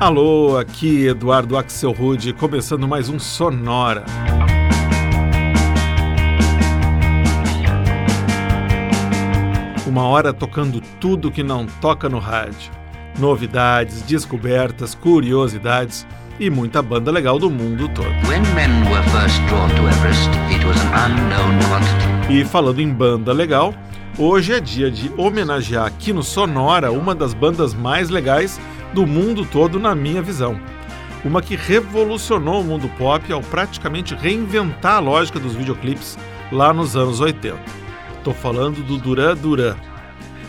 Alô, 0.00 0.56
aqui 0.56 1.08
Eduardo 1.08 1.58
Axel 1.58 1.92
Rude, 1.92 2.32
começando 2.32 2.88
mais 2.88 3.10
um 3.10 3.18
Sonora. 3.18 4.06
Uma 9.86 10.04
hora 10.04 10.32
tocando 10.32 10.80
tudo 10.98 11.30
que 11.30 11.42
não 11.42 11.66
toca 11.66 12.08
no 12.08 12.18
rádio. 12.18 12.72
Novidades, 13.18 14.00
descobertas, 14.00 14.94
curiosidades 14.94 16.06
e 16.38 16.48
muita 16.48 16.80
banda 16.80 17.10
legal 17.10 17.38
do 17.38 17.50
mundo 17.50 17.86
todo. 17.90 18.08
e 22.30 22.42
falando 22.46 22.80
em 22.80 22.88
banda 22.88 23.34
legal, 23.34 23.74
hoje 24.16 24.54
é 24.54 24.60
dia 24.60 24.90
de 24.90 25.12
homenagear 25.14 25.84
aqui 25.84 26.10
no 26.10 26.22
Sonora 26.22 26.90
uma 26.90 27.14
das 27.14 27.34
bandas 27.34 27.74
mais 27.74 28.08
legais 28.08 28.58
do 28.92 29.06
mundo 29.06 29.44
todo, 29.44 29.78
na 29.78 29.94
minha 29.94 30.22
visão. 30.22 30.60
Uma 31.24 31.42
que 31.42 31.54
revolucionou 31.54 32.60
o 32.60 32.64
mundo 32.64 32.88
pop 32.96 33.30
ao 33.32 33.42
praticamente 33.42 34.14
reinventar 34.14 34.96
a 34.96 35.00
lógica 35.00 35.38
dos 35.38 35.54
videoclipes 35.54 36.18
lá 36.50 36.72
nos 36.72 36.96
anos 36.96 37.20
80. 37.20 37.58
Estou 38.16 38.34
falando 38.34 38.82
do 38.82 38.96
Duran 38.96 39.36
Duran. 39.36 39.76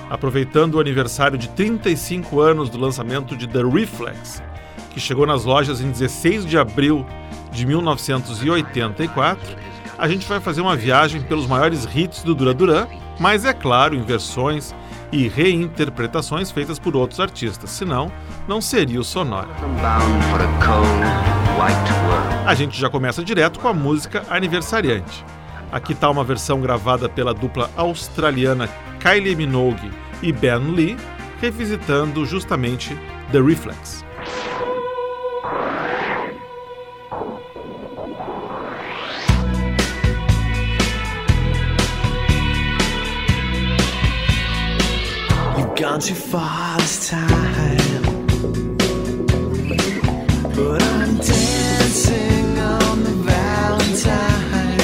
Aproveitando 0.09 0.75
o 0.75 0.79
aniversário 0.79 1.37
de 1.37 1.49
35 1.49 2.39
anos 2.41 2.69
do 2.69 2.77
lançamento 2.77 3.35
de 3.35 3.47
The 3.47 3.63
Reflex, 3.63 4.43
que 4.89 4.99
chegou 4.99 5.25
nas 5.25 5.45
lojas 5.45 5.79
em 5.79 5.89
16 5.89 6.45
de 6.45 6.57
abril 6.57 7.05
de 7.51 7.65
1984, 7.65 9.55
a 9.97 10.07
gente 10.07 10.27
vai 10.27 10.39
fazer 10.39 10.61
uma 10.61 10.75
viagem 10.75 11.21
pelos 11.21 11.47
maiores 11.47 11.87
hits 11.95 12.23
do 12.23 12.33
Duran 12.33 12.55
Duran, 12.55 12.87
mas 13.19 13.45
é 13.45 13.53
claro, 13.53 13.95
em 13.95 14.01
versões 14.01 14.73
e 15.11 15.27
reinterpretações 15.27 16.51
feitas 16.51 16.79
por 16.79 16.95
outros 16.95 17.19
artistas, 17.19 17.69
senão 17.69 18.11
não 18.47 18.61
seria 18.61 18.99
o 18.99 19.03
Sonora. 19.03 19.49
A 22.45 22.53
gente 22.55 22.79
já 22.79 22.89
começa 22.89 23.23
direto 23.23 23.59
com 23.59 23.67
a 23.67 23.73
música 23.73 24.23
Aniversariante. 24.29 25.25
Aqui 25.71 25.93
está 25.93 26.09
uma 26.09 26.23
versão 26.23 26.59
gravada 26.59 27.07
pela 27.07 27.33
dupla 27.33 27.69
australiana 27.75 28.67
Kylie 28.99 29.35
Minogue 29.35 29.91
e 30.21 30.31
Ben 30.31 30.71
Lee, 30.71 30.97
revisitando 31.39 32.25
justamente 32.25 32.97
The 33.31 33.39
Reflex. 33.39 34.00
Gone 45.81 45.99
too 45.99 46.13
far 46.13 46.77
this 46.77 47.09
time. 47.09 48.03
But 50.55 50.83
I'm 50.83 51.17
dancing 51.17 52.59
on 52.59 53.03
the 53.03 53.15
Valentine. 53.25 54.75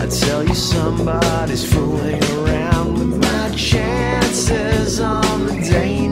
I 0.00 0.06
tell 0.06 0.42
you, 0.42 0.54
somebody's 0.54 1.70
fooling 1.70 2.24
around 2.38 2.94
with 2.94 3.20
my 3.20 3.54
chances 3.54 4.98
on 4.98 5.46
the 5.46 5.60
danger 5.70 6.03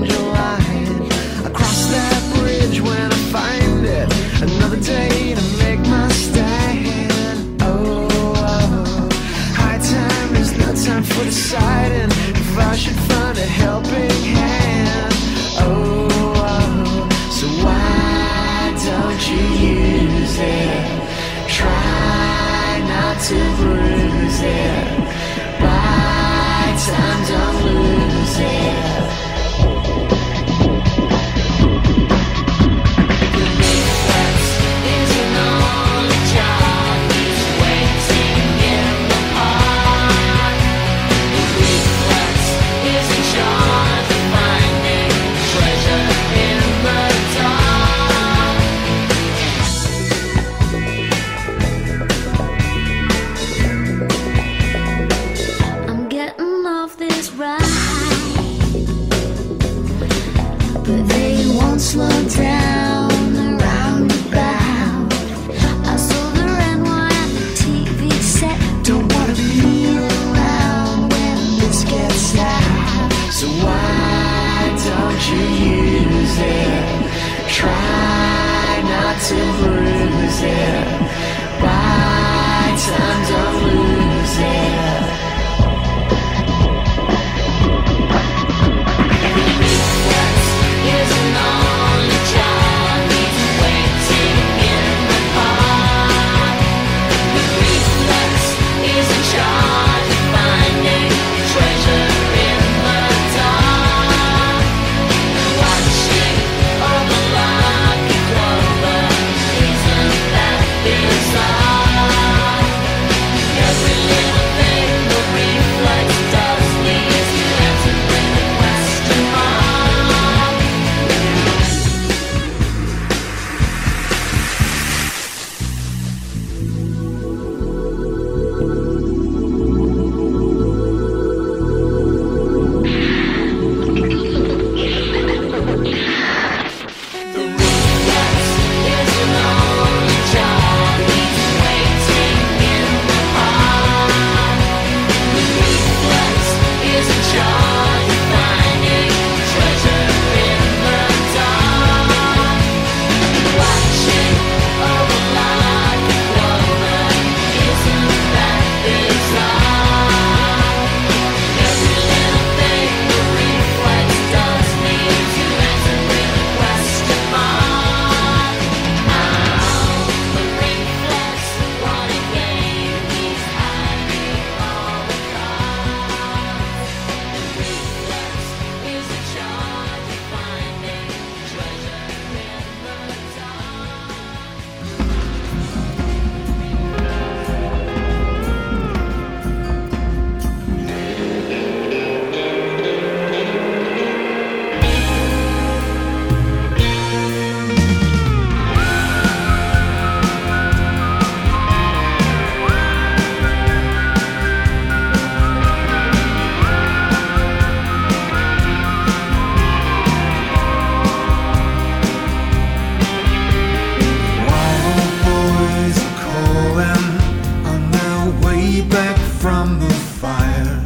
from 219.43 219.81
the 219.81 219.91
fire. 220.21 220.85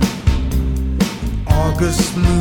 August 1.47 2.17
moon. 2.17 2.36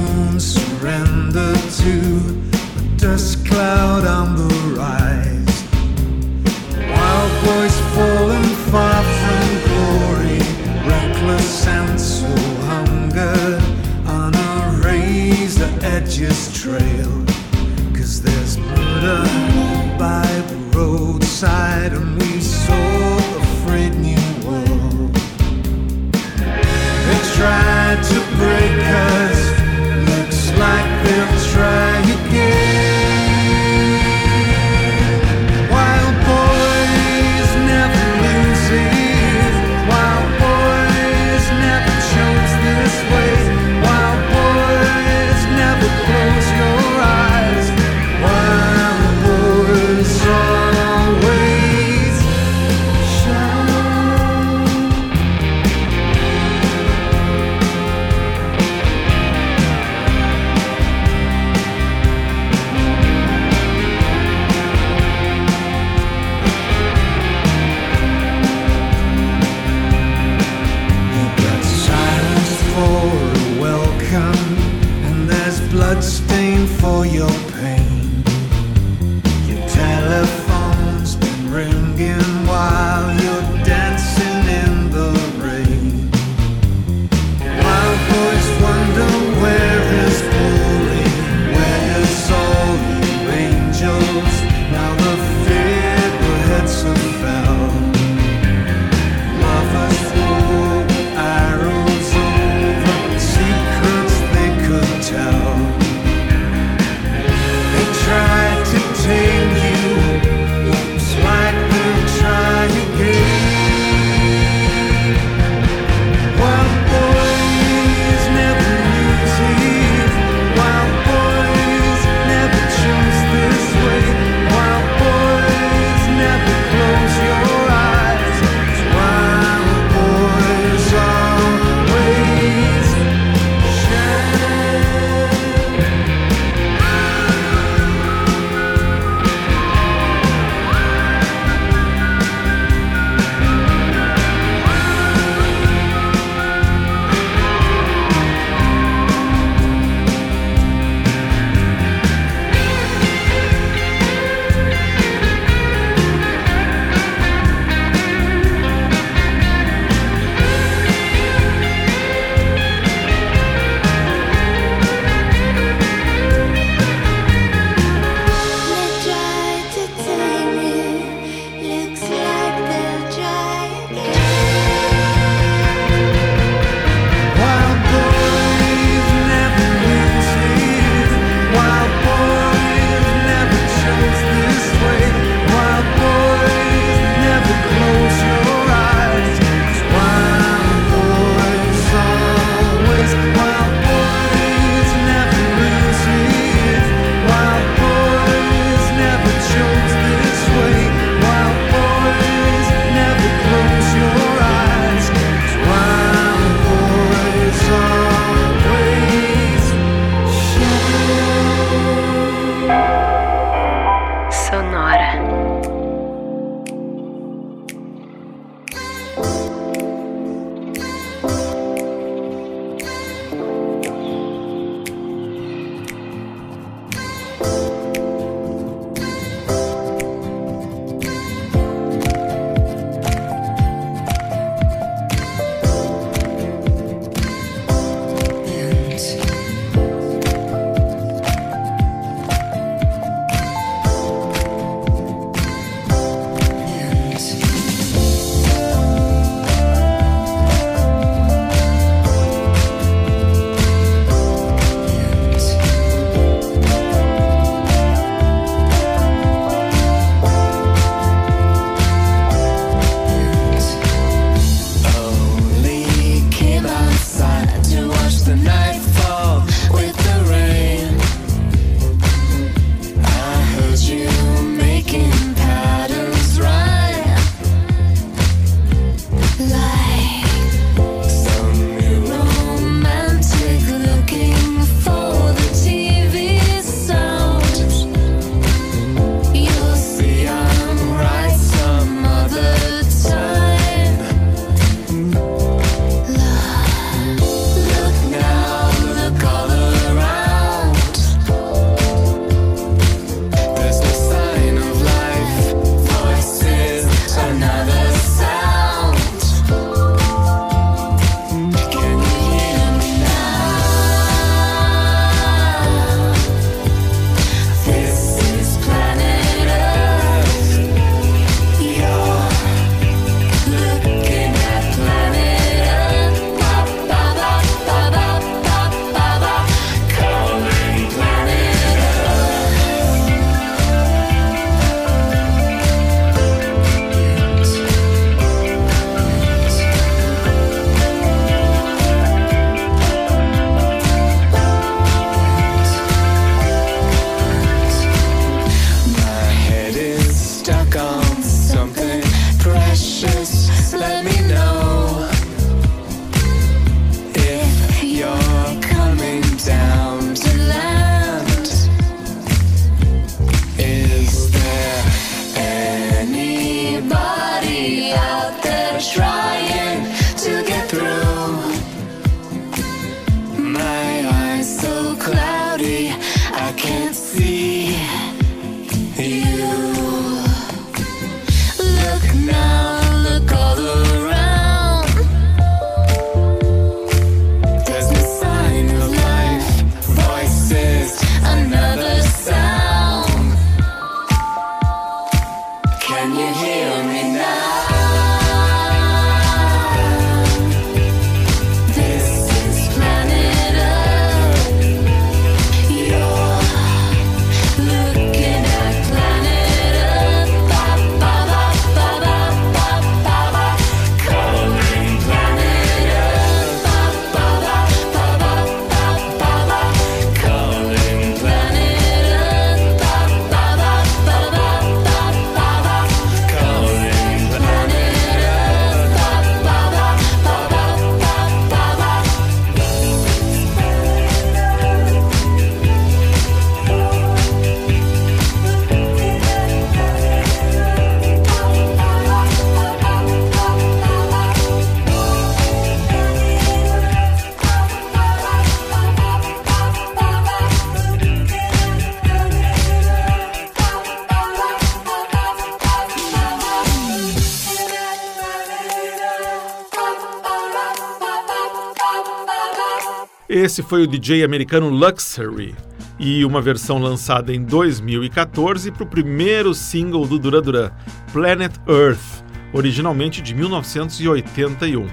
Esse 463.55 463.63
foi 463.63 463.83
o 463.83 463.87
DJ 463.87 464.21
americano 464.21 464.67
Luxury 464.67 465.55
e 465.97 466.25
uma 466.25 466.41
versão 466.41 466.77
lançada 466.77 467.33
em 467.33 467.41
2014 467.41 468.69
para 468.69 468.83
o 468.83 468.85
primeiro 468.85 469.53
single 469.53 470.05
do 470.05 470.19
Duran 470.19 470.41
Duran, 470.41 470.71
Planet 471.13 471.53
Earth, 471.65 472.25
originalmente 472.51 473.21
de 473.21 473.33
1981. 473.33 474.87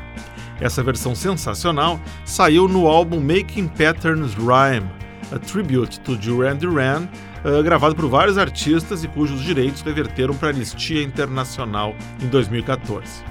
Essa 0.60 0.80
versão 0.80 1.12
sensacional 1.12 2.00
saiu 2.24 2.68
no 2.68 2.86
álbum 2.86 3.18
Making 3.18 3.66
Patterns 3.66 4.34
Rhyme, 4.34 4.88
a 5.32 5.40
tribute 5.40 5.98
to 5.98 6.14
Duran 6.14 6.54
Duran, 6.54 7.08
uh, 7.44 7.64
gravado 7.64 7.96
por 7.96 8.08
vários 8.08 8.38
artistas 8.38 9.02
e 9.02 9.08
cujos 9.08 9.42
direitos 9.42 9.82
reverteram 9.82 10.34
para 10.36 10.50
a 10.50 10.52
Anistia 10.52 11.02
Internacional 11.02 11.96
em 12.22 12.28
2014. 12.28 13.24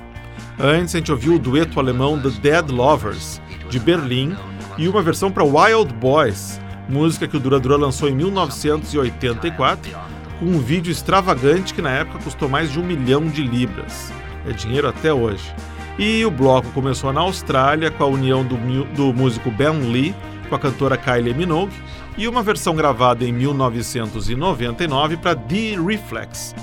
Antes 0.60 0.94
a 0.94 0.98
gente 0.98 1.10
ouviu 1.10 1.36
o 1.36 1.40
dueto 1.40 1.80
alemão 1.80 2.22
The 2.22 2.32
Dead 2.42 2.70
Lovers, 2.70 3.42
de 3.70 3.80
Berlim, 3.80 4.36
e 4.82 4.88
uma 4.88 5.04
versão 5.04 5.32
para 5.32 5.44
Wild 5.44 5.94
Boys, 5.94 6.60
música 6.90 7.28
que 7.28 7.38
o 7.38 7.40
Dura 7.40 7.60
Dura 7.60 7.78
lançou 7.78 8.10
em 8.10 8.16
1984, 8.16 9.92
com 10.40 10.46
um 10.46 10.58
vídeo 10.58 10.92
extravagante 10.92 11.72
que 11.72 11.84
na 11.84 11.92
época 11.92 12.24
custou 12.24 12.50
mais 12.50 12.72
de 12.72 12.80
um 12.80 12.84
milhão 12.84 13.28
de 13.28 13.44
libras. 13.44 14.12
É 14.44 14.52
dinheiro 14.52 14.88
até 14.88 15.14
hoje. 15.14 15.54
E 16.00 16.26
o 16.26 16.32
bloco 16.32 16.68
começou 16.72 17.14
na 17.14 17.22
Austrália 17.22 17.92
com 17.92 18.04
a 18.04 18.08
união 18.08 18.44
do, 18.44 18.58
do 18.96 19.14
músico 19.14 19.52
Ben 19.52 19.92
Lee 19.92 20.16
com 20.50 20.56
a 20.56 20.60
cantora 20.60 20.98
Kylie 20.98 21.36
Minogue 21.36 21.76
e 22.18 22.28
uma 22.28 22.42
versão 22.42 22.76
gravada 22.76 23.24
em 23.24 23.32
1999 23.32 25.18
para 25.18 25.36
The 25.36 25.76
Reflex. 25.80 26.56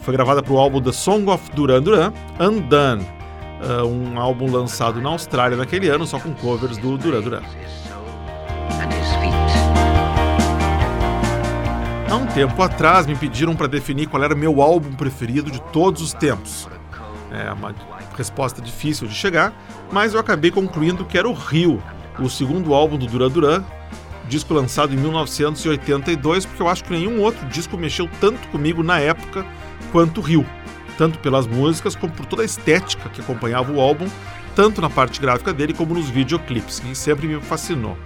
Foi 0.00 0.12
gravada 0.12 0.42
para 0.42 0.52
o 0.52 0.58
álbum 0.58 0.82
The 0.82 0.92
Song 0.92 1.30
of 1.30 1.50
Duran 1.52 1.80
Duran, 1.80 2.12
Undone, 2.38 3.06
uh, 3.60 3.86
um 3.86 4.18
álbum 4.18 4.50
lançado 4.50 5.00
na 5.00 5.10
Austrália 5.10 5.56
naquele 5.56 5.88
ano, 5.88 6.06
só 6.06 6.18
com 6.18 6.32
covers 6.34 6.76
do 6.76 6.96
Duran 6.96 7.20
Duran. 7.20 7.42
Há 12.10 12.16
um 12.16 12.26
tempo 12.26 12.62
atrás 12.62 13.06
me 13.06 13.16
pediram 13.16 13.56
para 13.56 13.66
definir 13.66 14.06
qual 14.06 14.22
era 14.22 14.34
meu 14.34 14.62
álbum 14.62 14.92
preferido 14.92 15.50
de 15.50 15.60
todos 15.60 16.00
os 16.00 16.12
tempos. 16.12 16.68
É 17.30 17.52
uma 17.52 17.74
resposta 18.16 18.62
difícil 18.62 19.08
de 19.08 19.14
chegar, 19.14 19.52
mas 19.90 20.14
eu 20.14 20.20
acabei 20.20 20.50
concluindo 20.50 21.04
que 21.04 21.18
era 21.18 21.28
o 21.28 21.32
Rio, 21.32 21.82
o 22.18 22.30
segundo 22.30 22.72
álbum 22.72 22.96
do 22.96 23.06
Duran 23.06 23.30
Duran, 23.30 23.64
disco 24.28 24.54
lançado 24.54 24.94
em 24.94 24.96
1982, 24.96 26.46
porque 26.46 26.62
eu 26.62 26.68
acho 26.68 26.84
que 26.84 26.92
nenhum 26.92 27.20
outro 27.20 27.44
disco 27.48 27.76
mexeu 27.76 28.08
tanto 28.20 28.46
comigo 28.48 28.82
na 28.82 29.00
época 29.00 29.44
quanto 29.90 30.20
o 30.20 30.22
Rio 30.22 30.46
tanto 30.96 31.18
pelas 31.18 31.46
músicas 31.46 31.94
como 31.94 32.12
por 32.12 32.26
toda 32.26 32.42
a 32.42 32.44
estética 32.44 33.08
que 33.08 33.20
acompanhava 33.20 33.72
o 33.72 33.80
álbum, 33.80 34.08
tanto 34.54 34.80
na 34.80 34.88
parte 34.88 35.20
gráfica 35.20 35.52
dele 35.52 35.72
como 35.72 35.94
nos 35.94 36.08
videoclipes, 36.08 36.80
que 36.80 36.94
sempre 36.94 37.26
me 37.26 37.40
fascinou. 37.40 37.98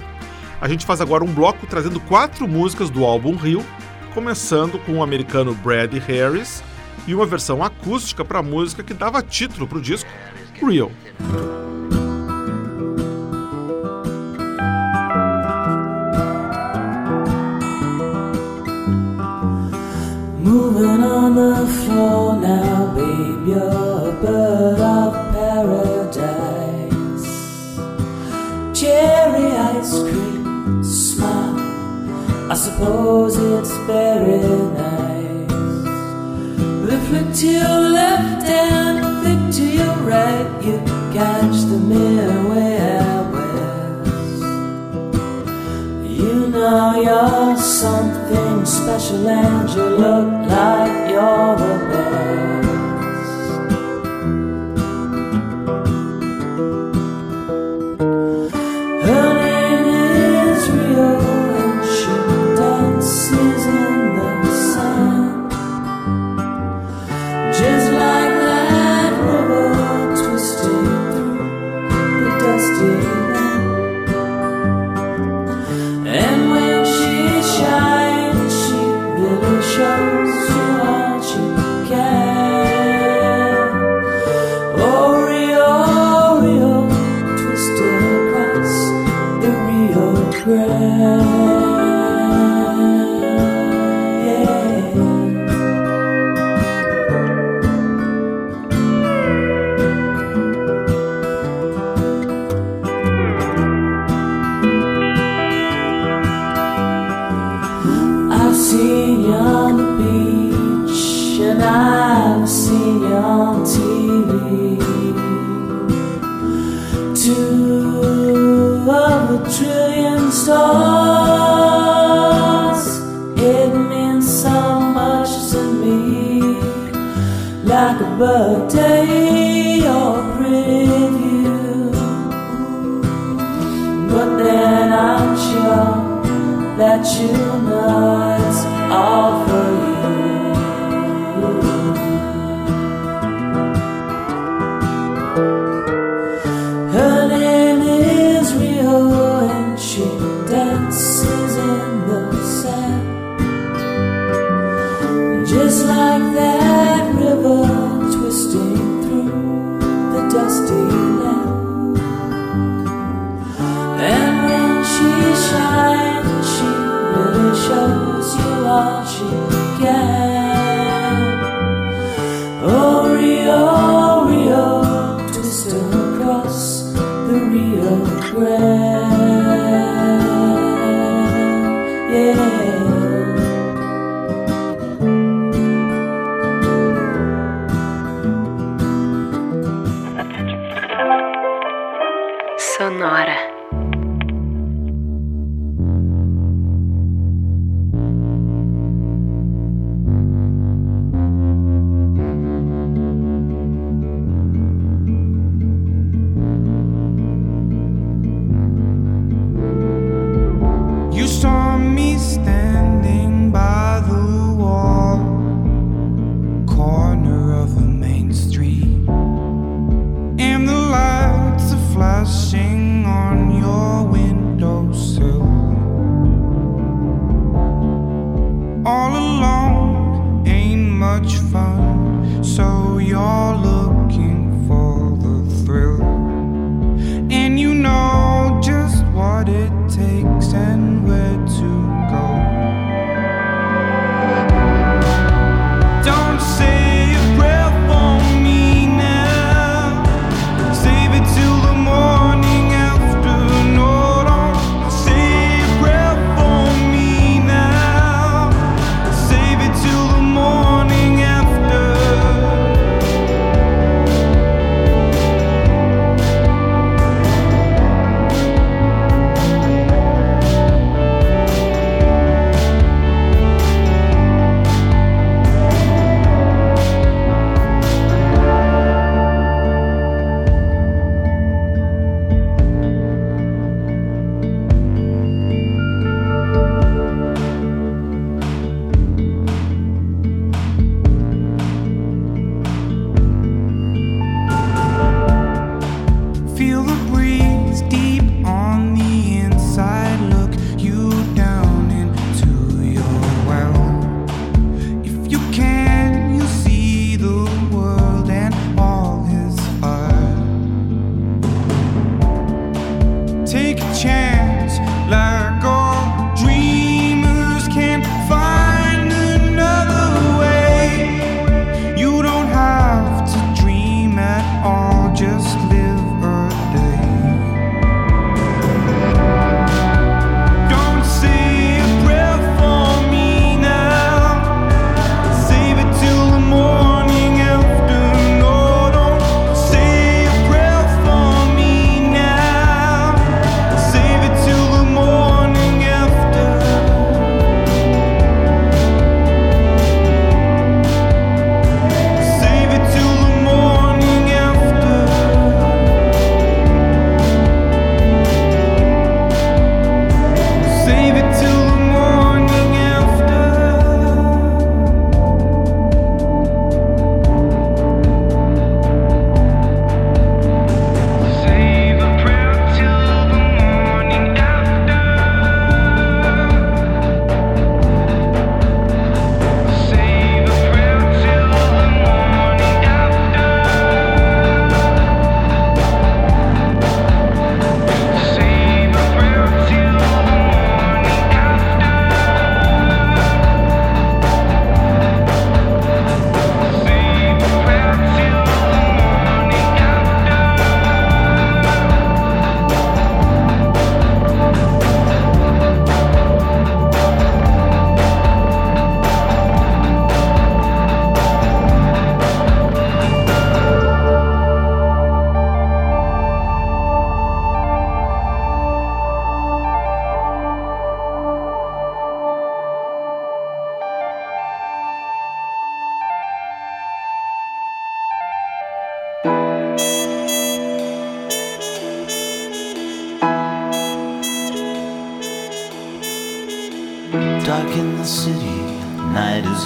A 0.61 0.69
gente 0.69 0.85
faz 0.85 1.01
agora 1.01 1.25
um 1.25 1.33
bloco 1.33 1.67
trazendo 1.67 2.01
quatro 2.01 2.49
músicas 2.49 2.91
do 2.91 3.05
álbum 3.05 3.37
Rio, 3.37 3.65
começando 4.15 4.79
com 4.81 4.95
o 4.95 5.03
americano 5.03 5.55
Brad 5.55 5.95
Harris 5.95 6.63
e 7.07 7.15
uma 7.15 7.27
versão 7.27 7.63
acústica 7.63 8.25
para 8.25 8.41
a 8.41 8.43
música 8.43 8.83
que 8.83 8.93
dava 8.93 9.23
título 9.23 9.67
para 9.67 9.79
o 9.79 9.81
disco, 9.81 10.11
Real. 10.61 10.91
Moving 20.49 21.03
on 21.05 21.35
the 21.35 21.67
floor 21.85 22.35
now, 22.41 22.95
babe, 22.95 23.47
you're 23.47 24.09
a 24.09 24.13
bird 24.23 24.81
of 24.81 25.13
paradise. 25.35 27.27
Cherry 28.73 29.53
ice 29.53 29.99
cream, 30.09 30.83
smile, 30.83 31.61
I 32.51 32.55
suppose 32.55 33.37
it's 33.37 33.77
very 33.87 34.41
nice. 34.73 35.53
But 36.81 36.99
flick 37.09 37.29
to 37.41 37.47
your 37.47 37.81
left 37.99 38.47
and 38.49 38.97
flick 39.21 39.43
to 39.57 39.65
your 39.71 39.97
right, 39.97 40.49
you 40.65 40.79
catch 41.13 41.57
the 41.69 41.77
Milky 41.77 42.39
You 42.59 43.08
you're 46.59 47.57
something 47.57 48.67
special 48.67 49.29
and 49.29 49.71
you 49.71 49.85
look 49.85 50.49
like 50.49 51.11
you're 51.11 52.68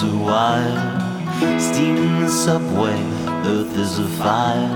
so 0.03 0.17
wild. 0.17 1.61
Steam 1.61 1.95
in 1.97 2.21
the 2.21 2.29
subway, 2.29 2.99
earth 3.51 3.77
is 3.77 3.99
afire. 3.99 4.67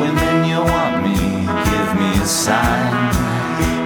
Women, 0.00 0.36
you 0.50 0.60
want 0.72 0.96
me, 1.04 1.18
give 1.70 1.90
me 2.00 2.10
a 2.22 2.26
sign. 2.26 2.94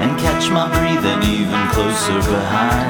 And 0.02 0.18
catch 0.18 0.50
my 0.50 0.66
breathing 0.76 1.22
even 1.22 1.62
closer 1.68 2.18
behind. 2.30 2.89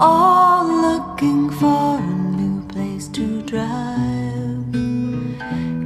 all 0.00 0.66
looking 0.66 1.50
for 1.50 1.98
a 1.98 2.14
new 2.40 2.66
place 2.68 3.06
to 3.08 3.42
drive. 3.42 4.74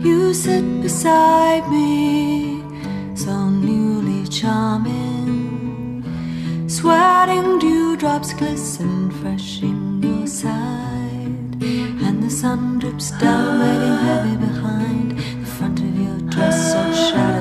You 0.06 0.32
sit 0.32 0.82
beside 0.82 1.68
me, 1.68 2.62
so 3.16 3.48
newly 3.48 4.28
charming. 4.28 6.04
Sweating 6.68 7.58
dewdrops 7.58 8.32
glisten, 8.34 9.10
fresh 9.20 9.62
in 9.62 10.00
your 10.00 10.28
side. 10.28 11.62
And 12.06 12.22
the 12.22 12.30
sun 12.30 12.78
drips 12.78 13.10
down, 13.18 13.58
waiting 13.60 13.98
heavy 14.06 14.36
behind 14.36 15.10
the 15.42 15.46
front 15.46 15.80
of 15.80 15.98
your 15.98 16.18
dress, 16.30 16.72
so 16.72 17.10
shallow. 17.10 17.33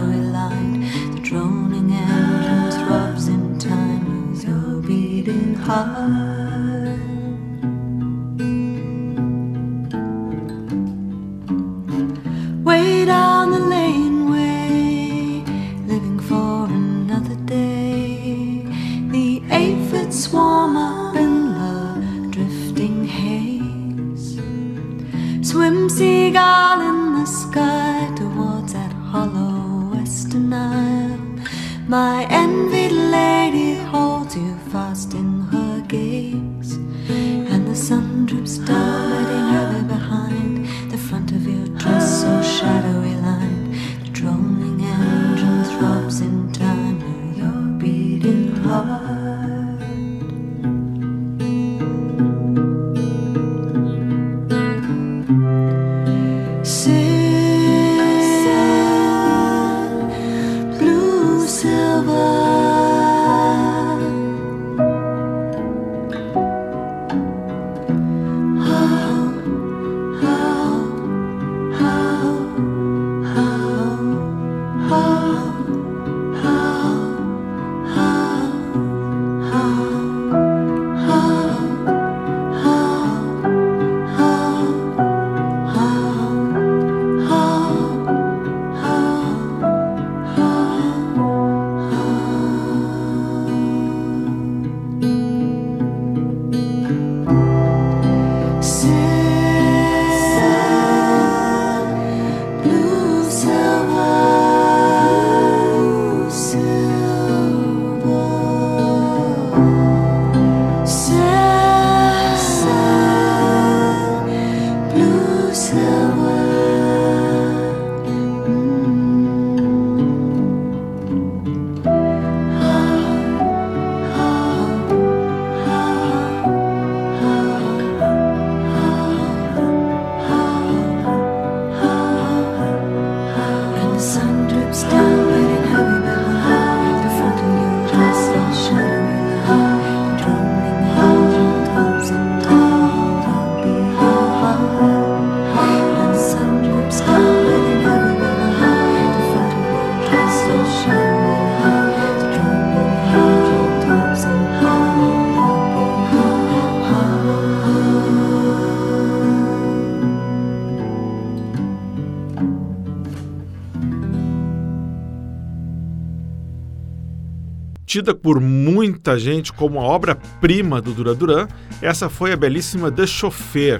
Tida 168.03 168.13
por 168.13 168.41
muita 168.41 169.17
gente 169.17 169.53
como 169.53 169.79
a 169.79 169.83
obra-prima 169.83 170.81
do 170.81 170.91
Duran 170.91 171.15
Duran, 171.15 171.47
essa 171.81 172.09
foi 172.09 172.33
a 172.33 172.35
belíssima 172.35 172.91
The 172.91 173.07
Chauffeur, 173.07 173.79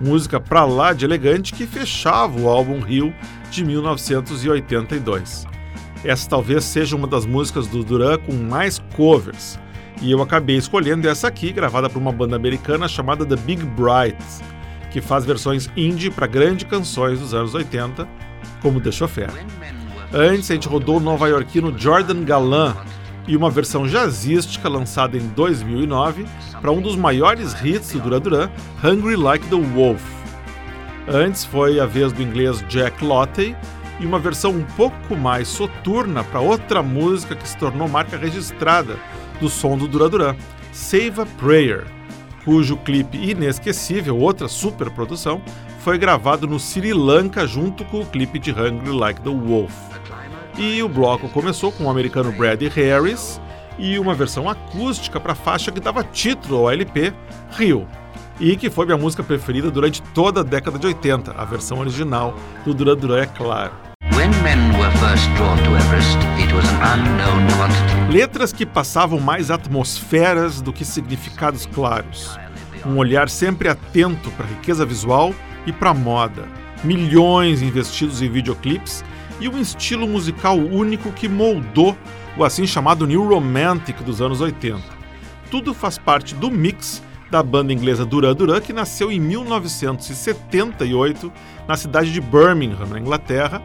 música 0.00 0.40
pra 0.40 0.64
lá 0.64 0.92
de 0.92 1.04
elegante 1.04 1.52
que 1.52 1.64
fechava 1.64 2.40
o 2.40 2.48
álbum 2.48 2.80
Rio 2.80 3.14
de 3.52 3.64
1982. 3.64 5.46
Essa 6.02 6.28
talvez 6.28 6.64
seja 6.64 6.96
uma 6.96 7.06
das 7.06 7.24
músicas 7.24 7.68
do 7.68 7.84
Duran 7.84 8.18
com 8.18 8.32
mais 8.32 8.80
covers, 8.96 9.60
e 10.00 10.10
eu 10.10 10.20
acabei 10.20 10.56
escolhendo 10.56 11.08
essa 11.08 11.28
aqui, 11.28 11.52
gravada 11.52 11.88
por 11.88 12.00
uma 12.00 12.10
banda 12.10 12.34
americana 12.34 12.88
chamada 12.88 13.24
The 13.24 13.36
Big 13.36 13.64
Brights, 13.64 14.42
que 14.90 15.00
faz 15.00 15.24
versões 15.24 15.70
indie 15.76 16.10
para 16.10 16.26
grandes 16.26 16.68
canções 16.68 17.20
dos 17.20 17.32
anos 17.32 17.54
80, 17.54 18.08
como 18.60 18.80
The 18.80 18.90
Chauffeur. 18.90 19.30
Antes, 20.12 20.50
a 20.50 20.54
gente 20.54 20.66
rodou 20.66 20.96
o 20.96 21.00
nova-iorquino 21.00 21.72
Jordan 21.78 22.24
Galan, 22.24 22.76
e 23.26 23.36
uma 23.36 23.50
versão 23.50 23.86
jazzística 23.86 24.68
lançada 24.68 25.16
em 25.16 25.26
2009 25.28 26.26
para 26.60 26.72
um 26.72 26.80
dos 26.80 26.96
maiores 26.96 27.54
hits 27.62 27.92
do 27.92 28.00
Duran 28.00 28.20
Duran, 28.20 28.50
Hungry 28.82 29.16
Like 29.16 29.46
the 29.46 29.56
Wolf. 29.56 30.02
Antes 31.08 31.44
foi 31.44 31.80
a 31.80 31.86
vez 31.86 32.12
do 32.12 32.22
inglês 32.22 32.64
Jack 32.68 33.04
Lotte 33.04 33.56
e 34.00 34.06
uma 34.06 34.18
versão 34.18 34.52
um 34.52 34.64
pouco 34.76 35.16
mais 35.16 35.48
soturna 35.48 36.24
para 36.24 36.40
outra 36.40 36.82
música 36.82 37.34
que 37.34 37.48
se 37.48 37.56
tornou 37.56 37.88
marca 37.88 38.16
registrada 38.16 38.96
do 39.40 39.48
som 39.48 39.76
do 39.76 39.88
Duran 39.88 40.10
Duran, 40.10 40.36
Save 40.72 41.20
a 41.20 41.26
Prayer, 41.26 41.86
cujo 42.44 42.76
clipe 42.76 43.18
inesquecível, 43.18 44.16
outra 44.18 44.48
super 44.48 44.90
produção, 44.90 45.42
foi 45.80 45.98
gravado 45.98 46.46
no 46.46 46.58
Sri 46.58 46.92
Lanka 46.92 47.46
junto 47.46 47.84
com 47.84 48.00
o 48.00 48.06
clipe 48.06 48.38
de 48.38 48.52
Hungry 48.52 48.90
Like 48.90 49.20
the 49.20 49.30
Wolf. 49.30 49.72
E 50.56 50.82
o 50.82 50.88
bloco 50.88 51.28
começou 51.28 51.72
com 51.72 51.84
o 51.84 51.90
americano 51.90 52.30
Brady 52.32 52.68
Harris 52.68 53.40
e 53.78 53.98
uma 53.98 54.14
versão 54.14 54.48
acústica 54.48 55.18
para 55.18 55.32
a 55.32 55.36
faixa 55.36 55.72
que 55.72 55.80
dava 55.80 56.04
título 56.04 56.58
ao 56.58 56.70
LP, 56.70 57.12
Rio, 57.52 57.88
e 58.38 58.56
que 58.56 58.68
foi 58.68 58.84
minha 58.84 58.98
música 58.98 59.22
preferida 59.22 59.70
durante 59.70 60.02
toda 60.14 60.40
a 60.40 60.44
década 60.44 60.78
de 60.78 60.86
80, 60.86 61.32
a 61.32 61.44
versão 61.44 61.78
original 61.78 62.34
do 62.64 62.74
Duran 62.74 62.96
Duran, 62.96 63.22
é 63.22 63.26
claro. 63.26 63.72
Everest. 65.76 66.18
Letras 68.10 68.52
que 68.52 68.66
passavam 68.66 69.18
mais 69.18 69.50
atmosferas 69.50 70.60
do 70.60 70.72
que 70.72 70.84
significados 70.84 71.66
claros. 71.66 72.38
Um 72.84 72.96
olhar 72.98 73.28
sempre 73.28 73.68
atento 73.68 74.30
para 74.32 74.44
a 74.44 74.48
riqueza 74.48 74.84
visual 74.84 75.34
e 75.66 75.72
para 75.72 75.90
a 75.90 75.94
moda. 75.94 76.46
Milhões 76.84 77.62
investidos 77.62 78.20
em 78.20 78.28
videoclipes 78.28 79.04
e 79.42 79.48
um 79.48 79.60
estilo 79.60 80.06
musical 80.06 80.56
único 80.56 81.10
que 81.10 81.28
moldou 81.28 81.98
o 82.36 82.44
assim 82.44 82.64
chamado 82.64 83.08
New 83.08 83.28
Romantic 83.28 84.00
dos 84.02 84.22
anos 84.22 84.40
80. 84.40 84.80
Tudo 85.50 85.74
faz 85.74 85.98
parte 85.98 86.36
do 86.36 86.48
mix 86.48 87.02
da 87.28 87.42
banda 87.42 87.72
inglesa 87.72 88.06
Duran 88.06 88.34
Duran, 88.34 88.60
que 88.60 88.72
nasceu 88.72 89.10
em 89.10 89.18
1978 89.18 91.32
na 91.66 91.76
cidade 91.76 92.12
de 92.12 92.20
Birmingham, 92.20 92.86
na 92.86 93.00
Inglaterra, 93.00 93.60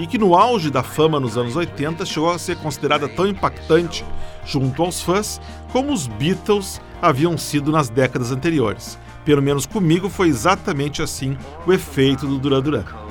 e 0.00 0.06
que 0.06 0.18
no 0.18 0.34
auge 0.34 0.68
da 0.68 0.82
fama 0.82 1.20
nos 1.20 1.38
anos 1.38 1.54
80 1.54 2.04
chegou 2.04 2.32
a 2.32 2.38
ser 2.38 2.56
considerada 2.56 3.08
tão 3.08 3.24
impactante 3.24 4.04
junto 4.44 4.82
aos 4.82 5.00
fãs 5.00 5.40
como 5.70 5.92
os 5.92 6.08
Beatles 6.08 6.80
haviam 7.00 7.38
sido 7.38 7.70
nas 7.70 7.88
décadas 7.88 8.32
anteriores. 8.32 8.98
Pelo 9.24 9.42
menos 9.42 9.64
comigo 9.64 10.08
foi 10.08 10.26
exatamente 10.26 11.02
assim 11.02 11.38
o 11.64 11.72
efeito 11.72 12.26
do 12.26 12.36
Duran 12.36 12.62
Duran. 12.62 13.09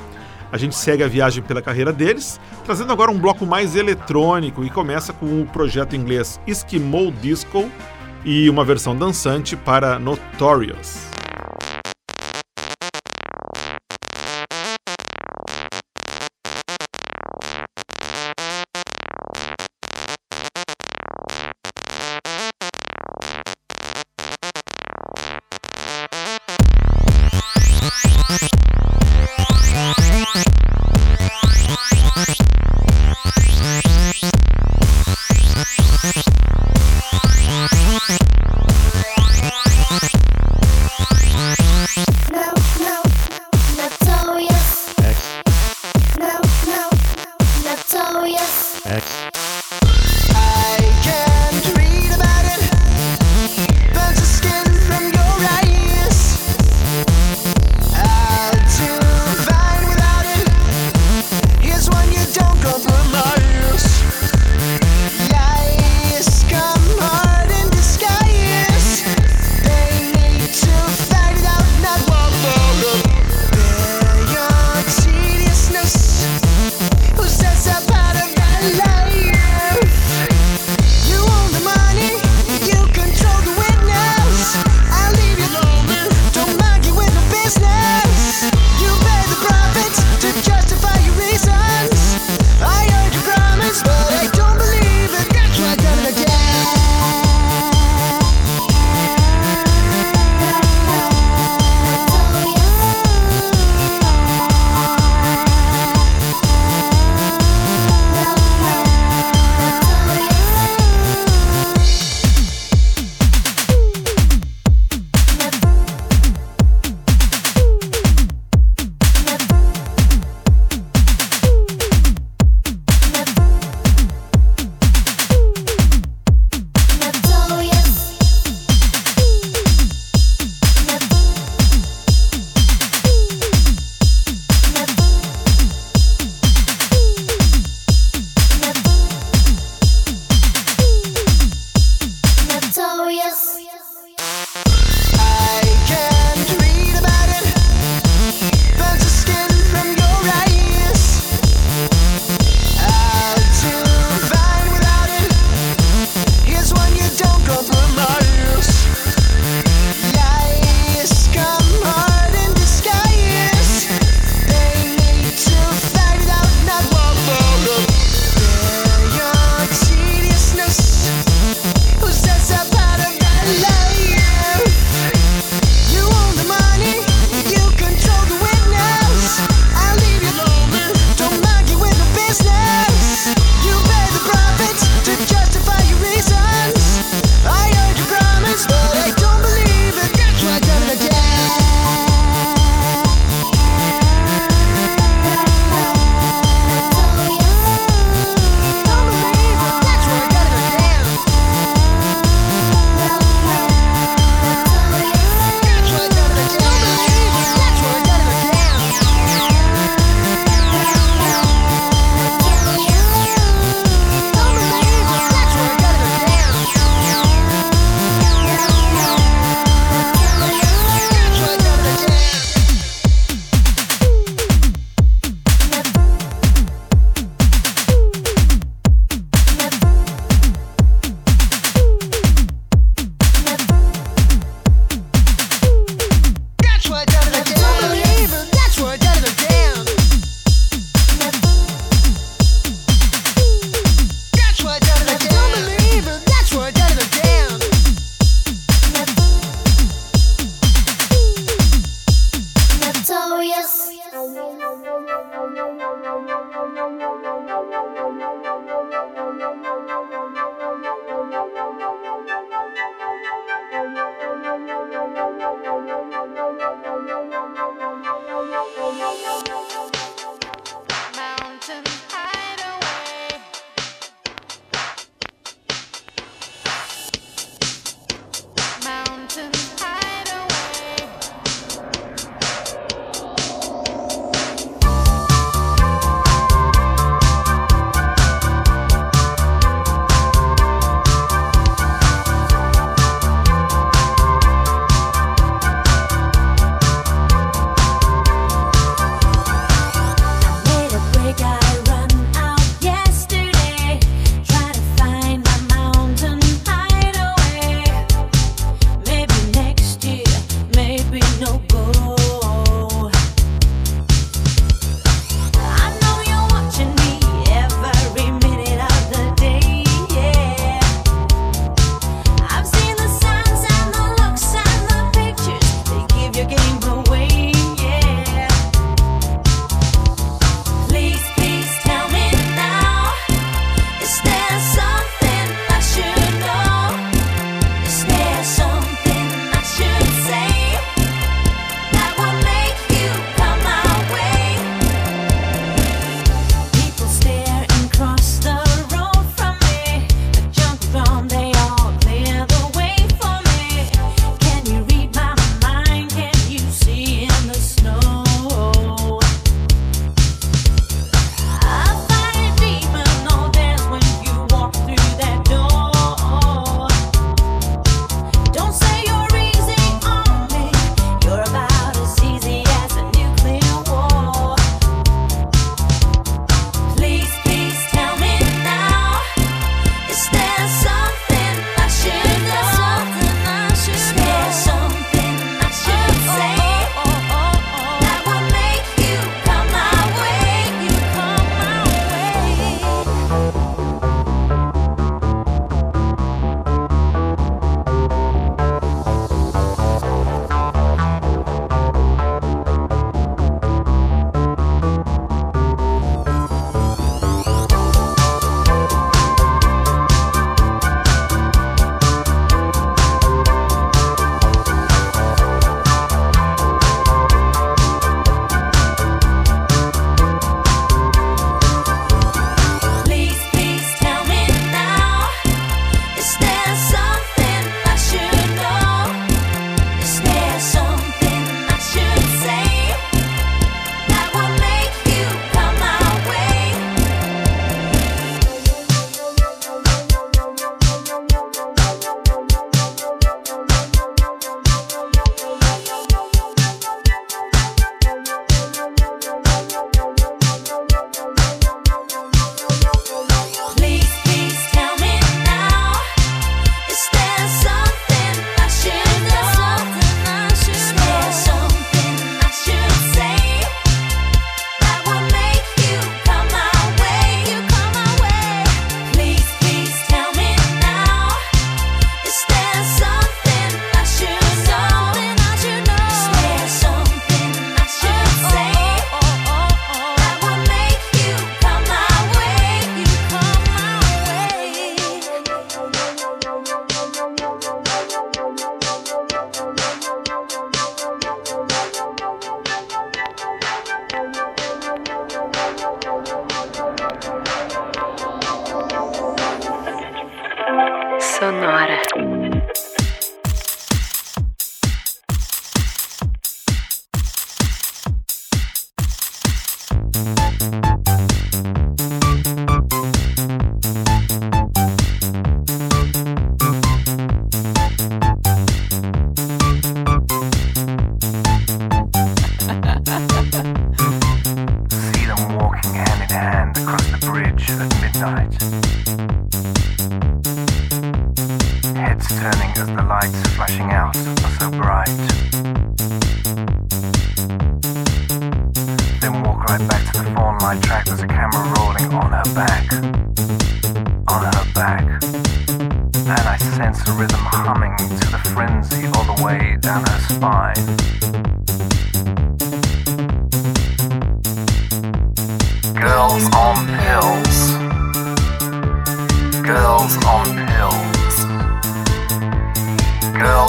A 0.52 0.58
gente 0.58 0.76
segue 0.76 1.04
a 1.04 1.08
viagem 1.08 1.44
pela 1.44 1.62
carreira 1.62 1.94
deles, 1.94 2.40
trazendo 2.66 2.92
agora 2.92 3.12
um 3.12 3.20
bloco 3.20 3.46
mais 3.46 3.76
eletrônico 3.76 4.64
e 4.64 4.70
começa 4.70 5.14
com 5.14 5.42
o 5.42 5.46
projeto 5.46 5.96
inglês 5.96 6.40
Eskimo 6.48 7.12
Disco 7.12 7.70
e 8.26 8.50
uma 8.50 8.64
versão 8.64 8.96
dançante 8.96 9.56
para 9.56 10.00
Notorious. 10.00 11.09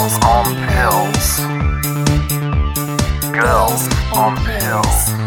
Girls 0.00 0.18
on 0.24 0.44
pills. 0.66 1.40
Girls 3.32 3.88
on 4.14 4.34
pills. 4.46 5.19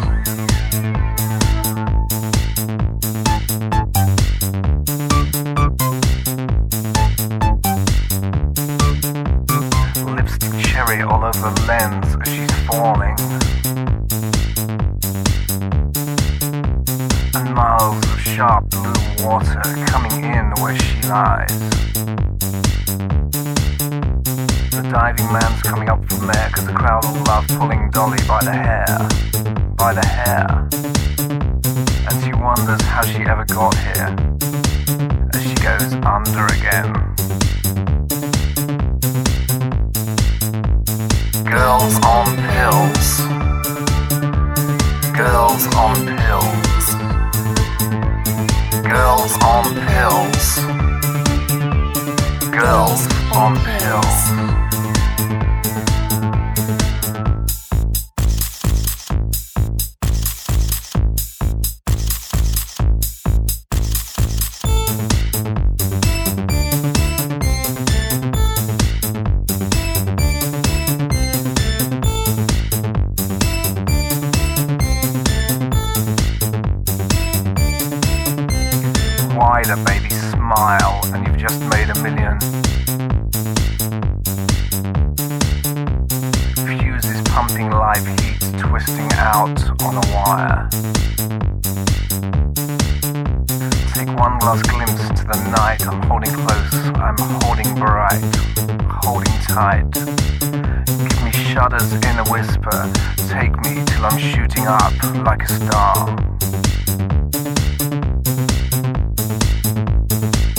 A 102.26 102.32
whisper. 102.32 102.92
Take 103.30 103.56
me 103.64 103.84
till 103.86 104.06
I'm 104.06 104.18
shooting 104.18 104.68
up 104.68 104.94
like 105.26 105.42
a 105.44 105.48
star. 105.48 106.16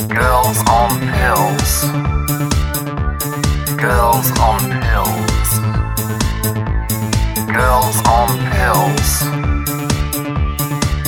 Girls 0.08 0.58
on 0.68 1.00
pills. 1.14 1.84
Girls 3.76 4.30
on 4.40 4.60
pills. 4.82 5.50
Girls 7.52 7.98
on 8.16 8.28
pills. 8.52 9.10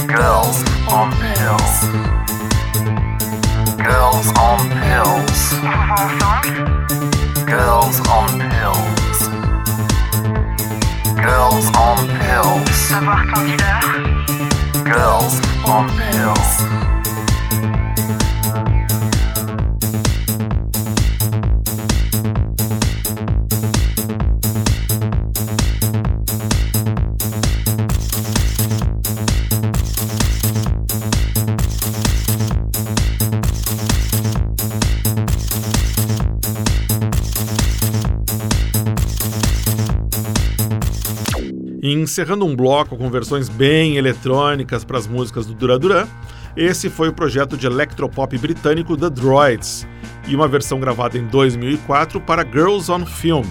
Girls 0.06 0.58
on 0.88 1.12
pills. 1.22 1.74
Girls 3.86 4.28
on 4.38 4.58
pills. 4.80 5.36
Girls 7.46 8.00
on 8.08 8.50
pills. 8.50 9.15
Girls 11.26 11.66
on 11.76 12.06
pills. 12.06 12.90
Girls 14.84 15.40
on 15.66 15.88
pills. 15.98 16.95
Encerrando 42.06 42.46
um 42.46 42.54
bloco 42.54 42.96
com 42.96 43.10
versões 43.10 43.48
bem 43.48 43.96
eletrônicas 43.96 44.84
para 44.84 44.96
as 44.96 45.08
músicas 45.08 45.44
do 45.44 45.54
Duran 45.54 45.80
Duran, 45.80 46.06
esse 46.56 46.88
foi 46.88 47.08
o 47.08 47.12
projeto 47.12 47.56
de 47.56 47.66
electropop 47.66 48.38
britânico 48.38 48.96
The 48.96 49.10
Droids, 49.10 49.88
e 50.28 50.36
uma 50.36 50.46
versão 50.46 50.78
gravada 50.78 51.18
em 51.18 51.26
2004 51.26 52.20
para 52.20 52.46
Girls 52.46 52.90
on 52.92 53.04
Film, 53.04 53.44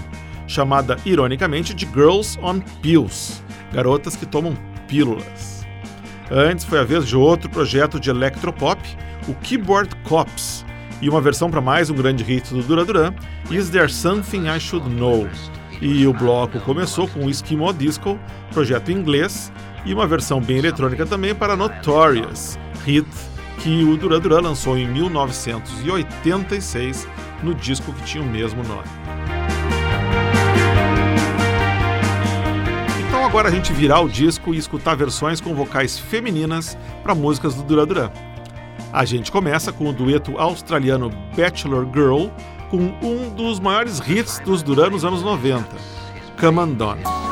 chamada 0.46 0.96
ironicamente 1.04 1.74
de 1.74 1.84
Girls 1.84 2.38
on 2.42 2.60
Pills, 2.80 3.42
garotas 3.74 4.16
que 4.16 4.24
tomam 4.24 4.56
pílulas. 4.88 5.66
Antes 6.30 6.64
foi 6.64 6.78
a 6.80 6.84
vez 6.84 7.06
de 7.06 7.14
outro 7.14 7.50
projeto 7.50 8.00
de 8.00 8.08
electropop, 8.08 8.80
o 9.28 9.34
Keyboard 9.34 9.94
Cops, 10.08 10.64
e 11.02 11.10
uma 11.10 11.20
versão 11.20 11.50
para 11.50 11.60
mais 11.60 11.90
um 11.90 11.94
grande 11.94 12.24
hit 12.24 12.54
do 12.54 12.62
Duran 12.62 12.86
Duran, 12.86 13.14
Is 13.50 13.68
There 13.68 13.92
Something 13.92 14.48
I 14.48 14.58
Should 14.58 14.88
Know? 14.88 15.28
E 15.80 16.06
o 16.06 16.12
bloco 16.12 16.60
começou 16.60 17.08
com 17.08 17.26
o 17.26 17.30
Eskimo 17.30 17.72
Disco, 17.72 18.18
projeto 18.52 18.90
inglês, 18.90 19.52
e 19.84 19.92
uma 19.92 20.06
versão 20.06 20.40
bem 20.40 20.58
eletrônica 20.58 21.04
também 21.06 21.34
para 21.34 21.56
Notorious, 21.56 22.58
hit 22.84 23.06
que 23.58 23.84
o 23.84 23.96
Duran 23.96 24.20
Duran 24.20 24.42
lançou 24.42 24.78
em 24.78 24.86
1986 24.86 27.08
no 27.42 27.52
disco 27.54 27.92
que 27.92 28.04
tinha 28.04 28.22
o 28.22 28.26
mesmo 28.26 28.62
nome. 28.62 28.86
Então 33.08 33.24
agora 33.24 33.48
a 33.48 33.50
gente 33.50 33.72
virar 33.72 34.00
o 34.00 34.08
disco 34.08 34.54
e 34.54 34.58
escutar 34.58 34.94
versões 34.94 35.40
com 35.40 35.54
vocais 35.54 35.98
femininas 35.98 36.76
para 37.02 37.14
músicas 37.14 37.54
do 37.54 37.62
Duran 37.62 37.86
Duran. 37.86 38.10
A 38.92 39.04
gente 39.04 39.32
começa 39.32 39.72
com 39.72 39.88
o 39.88 39.92
dueto 39.92 40.38
australiano 40.38 41.10
Bachelor 41.36 41.86
Girl 41.92 42.28
com 42.70 42.92
um 43.02 43.30
dos 43.34 43.60
maiores 43.60 44.00
hits 44.06 44.38
dos 44.40 44.62
Duran 44.62 44.90
nos 44.90 45.04
anos 45.04 45.22
90, 45.22 45.66
Come 46.38 46.60
and. 46.60 47.25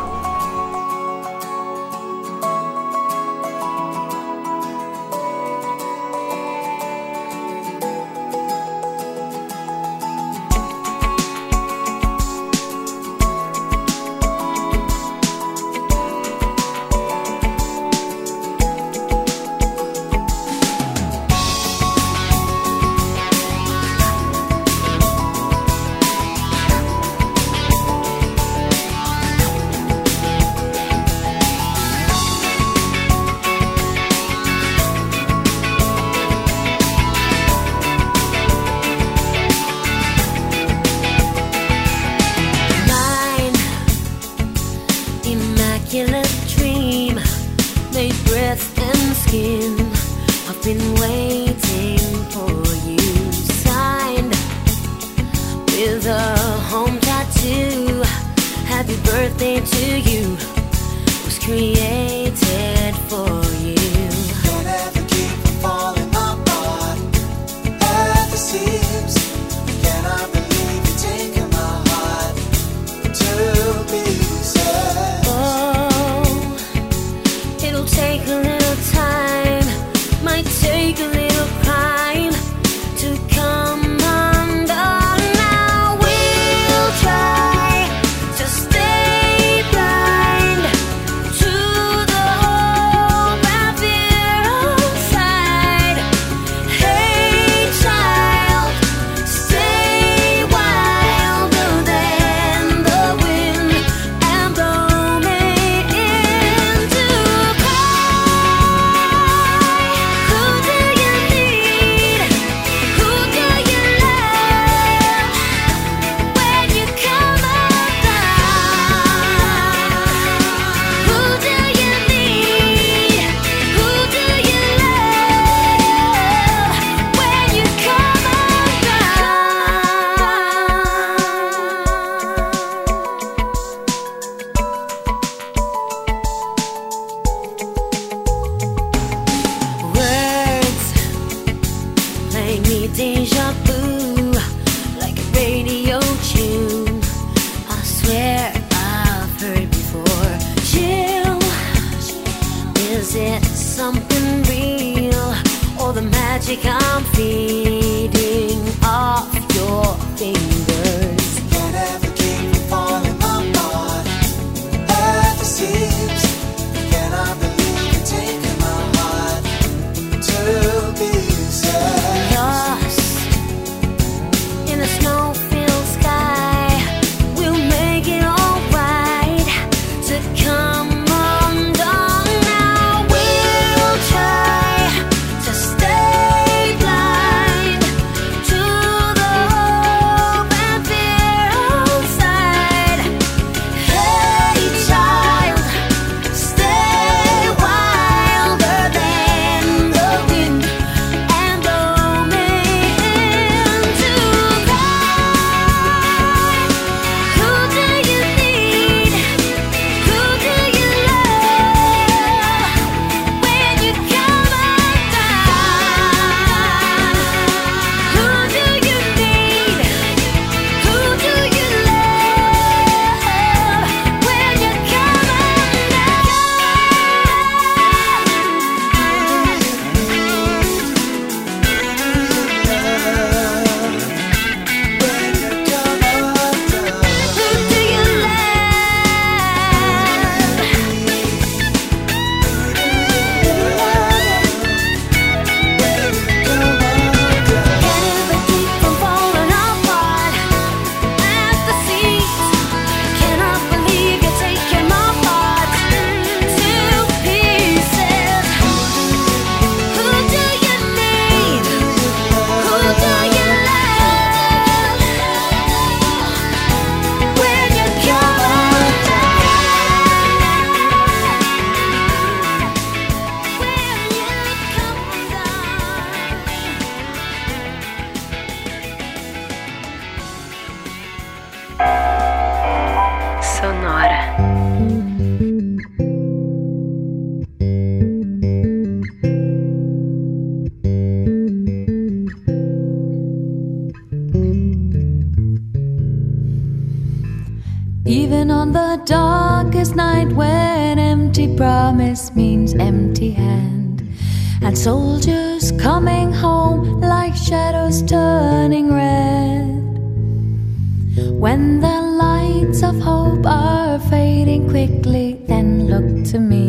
fading 314.24 314.64
quickly, 314.70 315.26
then 315.48 315.86
look 315.92 316.08
to 316.30 316.38
me. 316.38 316.64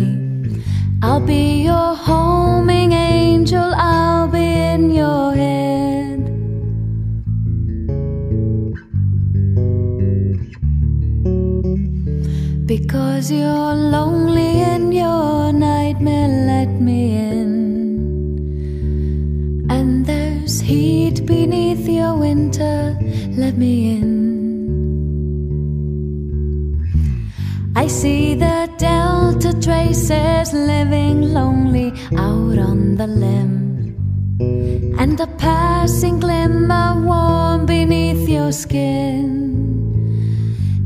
I'll 1.02 1.26
be 1.26 1.64
your 1.64 1.96
home. 1.96 2.25
limb, 33.08 33.96
and 35.00 35.20
a 35.20 35.28
passing 35.28 36.20
glimmer 36.20 37.02
warm 37.02 37.66
beneath 37.66 38.28
your 38.28 38.52
skin. 38.52 39.46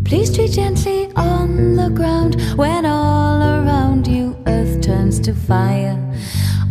Please 0.06 0.34
tread 0.34 0.52
gently 0.52 1.12
on 1.16 1.76
the 1.76 1.90
ground 1.90 2.42
when 2.58 2.86
all 2.86 3.42
around 3.42 4.08
you 4.08 4.36
earth 4.48 4.82
turns 4.82 5.20
to 5.20 5.34
fire. 5.34 5.98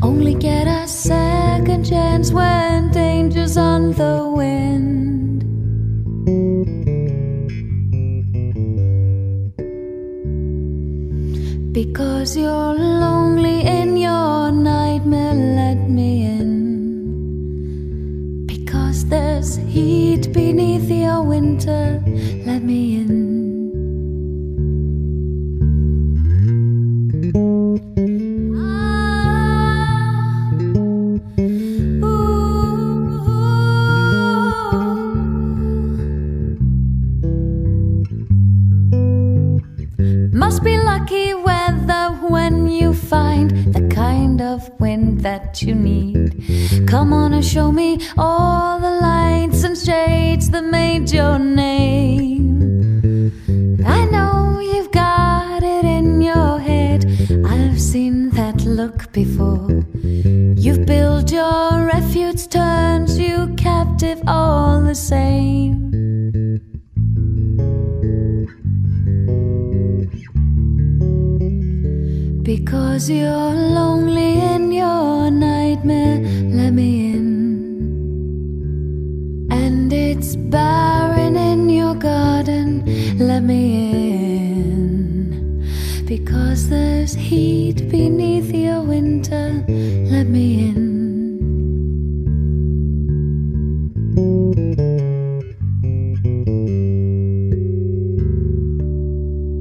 Only 0.02 0.34
get 0.34 0.66
a 0.66 0.88
second 0.88 1.84
chance 1.84 2.32
when 2.32 2.90
danger's 2.90 3.56
on 3.56 3.92
the 3.92 4.28
wind. 4.34 5.44
Because 11.72 12.36
you're 12.36 12.74
lonely 12.74 13.62
in 13.62 13.97
that 45.48 45.62
you 45.62 45.74
need. 45.74 46.86
Come 46.86 47.12
on 47.12 47.32
and 47.32 47.44
show 47.44 47.72
me 47.72 47.98
all 48.16 48.78
the 48.78 48.90
lights 48.90 49.64
and 49.64 49.76
shades 49.76 50.50
that 50.50 50.64
made 50.64 51.10
your 51.10 51.38
name. 51.38 52.44
I 53.86 54.04
know 54.06 54.60
you've 54.60 54.90
got 54.90 55.62
it 55.62 55.84
in 55.84 56.20
your 56.20 56.58
head. 56.58 57.06
I've 57.46 57.80
seen 57.80 58.30
that 58.30 58.64
look 58.64 59.10
before. 59.12 59.84
You've 60.64 60.84
built 60.84 61.32
your 61.32 61.86
refuge, 61.86 62.48
turns 62.48 63.18
you 63.18 63.54
captive 63.56 64.20
all 64.26 64.82
the 64.82 64.94
same. 64.94 65.87
Because 72.48 73.10
you're 73.10 73.52
lonely 73.76 74.40
in 74.40 74.72
your 74.72 75.30
nightmare, 75.30 76.18
let 76.48 76.72
me 76.72 77.12
in. 77.12 77.28
And 79.50 79.92
it's 79.92 80.34
barren 80.34 81.36
in 81.36 81.68
your 81.68 81.94
garden, 81.94 82.86
let 83.18 83.42
me 83.42 83.92
in. 84.52 85.62
Because 86.06 86.70
there's 86.70 87.12
heat 87.12 87.86
beneath 87.90 88.50
your 88.50 88.80
winter, 88.80 89.62
let 90.08 90.26
me 90.26 90.70
in. 90.70 90.88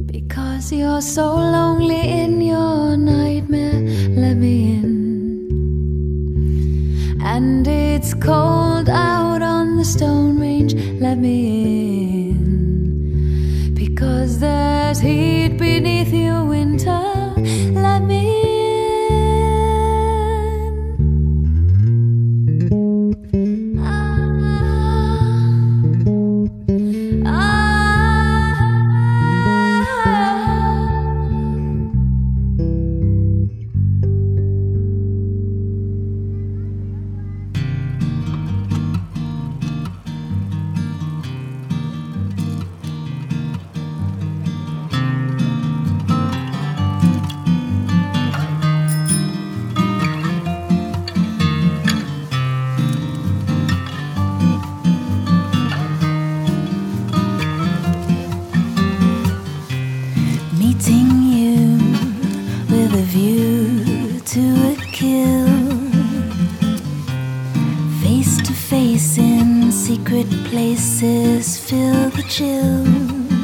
Because 0.06 0.72
you're 0.72 1.02
so 1.02 1.36
lonely 1.36 1.77
Face 68.18 68.42
to 68.48 68.54
face 68.54 69.18
in 69.20 69.72
secret 69.72 70.28
places, 70.50 71.60
feel 71.60 72.10
the 72.10 72.24
chill. 72.24 73.37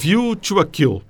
View 0.00 0.34
to 0.34 0.58
a 0.58 0.64
Kill, 0.64 1.02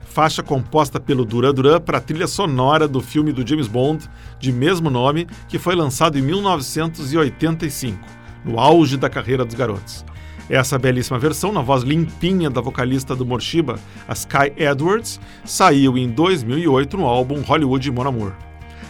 faixa 0.00 0.44
composta 0.44 1.00
pelo 1.00 1.24
Duran 1.24 1.52
Duran 1.52 1.80
para 1.80 1.98
a 1.98 2.00
trilha 2.00 2.28
sonora 2.28 2.86
do 2.86 3.00
filme 3.00 3.32
do 3.32 3.44
James 3.44 3.66
Bond 3.66 4.08
de 4.38 4.52
mesmo 4.52 4.88
nome, 4.88 5.26
que 5.48 5.58
foi 5.58 5.74
lançado 5.74 6.16
em 6.16 6.22
1985, 6.22 7.98
no 8.44 8.60
auge 8.60 8.96
da 8.96 9.10
carreira 9.10 9.44
dos 9.44 9.56
garotos. 9.56 10.04
Essa 10.48 10.78
belíssima 10.78 11.18
versão, 11.18 11.50
na 11.50 11.62
voz 11.62 11.82
limpinha 11.82 12.48
da 12.48 12.60
vocalista 12.60 13.16
do 13.16 13.26
Morshiba, 13.26 13.76
a 14.06 14.12
Sky 14.12 14.52
Edwards, 14.56 15.18
saiu 15.44 15.98
em 15.98 16.08
2008 16.08 16.96
no 16.96 17.06
álbum 17.06 17.40
Hollywood 17.40 17.90
Mon 17.90 18.06
Amour. 18.06 18.32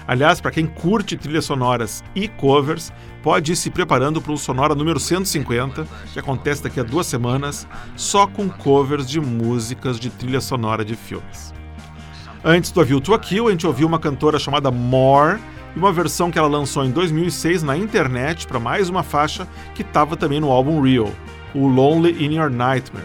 Aliás, 0.07 0.43
para 0.43 0.51
quem 0.51 0.67
curte 0.67 1.17
trilhas 1.17 1.47
sonoras 1.47 2.05
e 2.15 2.29
covers, 2.29 2.93
pode 3.29 3.53
ir 3.53 3.57
se 3.57 3.69
preparando 3.69 4.23
para 4.23 4.33
o 4.33 4.39
Sonora 4.39 4.75
número 4.75 4.99
150, 4.99 5.87
que 6.15 6.19
acontece 6.19 6.63
daqui 6.63 6.81
a 6.81 6.83
duas 6.83 7.07
semanas, 7.07 7.69
só 7.95 8.27
com 8.27 8.49
covers 8.49 9.07
de 9.07 9.21
músicas 9.21 10.01
de 10.01 10.09
trilha 10.09 10.41
sonora 10.41 10.83
de 10.83 10.97
filmes. 10.97 11.53
Antes 12.43 12.71
do 12.71 12.81
Avil 12.81 13.03
to 13.03 13.13
a 13.13 13.19
Kill, 13.19 13.47
a 13.47 13.51
gente 13.51 13.67
ouviu 13.67 13.87
uma 13.87 13.99
cantora 13.99 14.39
chamada 14.39 14.71
More 14.71 15.39
e 15.77 15.79
uma 15.79 15.93
versão 15.93 16.31
que 16.31 16.39
ela 16.39 16.49
lançou 16.49 16.87
em 16.87 16.91
2006 16.91 17.63
na 17.63 17.77
internet 17.77 18.47
para 18.47 18.59
mais 18.59 18.89
uma 18.89 19.03
faixa 19.03 19.47
que 19.75 19.83
estava 19.83 20.17
também 20.17 20.41
no 20.41 20.51
álbum 20.51 20.81
Real, 20.81 21.13
o 21.55 21.67
Lonely 21.67 22.25
in 22.25 22.37
Your 22.37 22.49
Nightmare. 22.49 23.05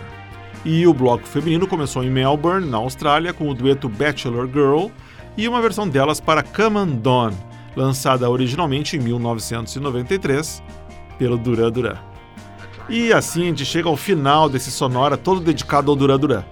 E 0.63 0.87
o 0.87 0.93
bloco 0.93 1.27
feminino 1.27 1.67
começou 1.67 2.01
em 2.01 2.09
Melbourne, 2.09 2.65
na 2.65 2.77
Austrália, 2.77 3.33
com 3.33 3.49
o 3.49 3.53
dueto 3.53 3.89
Bachelor 3.89 4.47
Girl 4.47 4.85
e 5.35 5.49
uma 5.49 5.61
versão 5.61 5.85
delas 5.85 6.21
para 6.21 6.41
Come 6.41 6.77
on 6.77 6.95
Dawn, 6.95 7.33
lançada 7.75 8.29
originalmente 8.29 8.97
em 8.97 8.99
1993 8.99 10.63
pelo 11.17 11.37
Duran 11.37 11.71
Duran. 11.71 11.97
E 12.89 13.13
assim 13.13 13.43
a 13.43 13.45
gente 13.45 13.65
chega 13.65 13.87
ao 13.87 13.95
final 13.95 14.49
desse 14.49 14.69
sonora 14.71 15.17
todo 15.17 15.39
dedicado 15.39 15.89
ao 15.89 15.95
Duran 15.95 16.19
Duran. 16.19 16.43